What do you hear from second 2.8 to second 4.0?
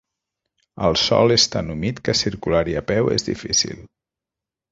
a peu és difícil.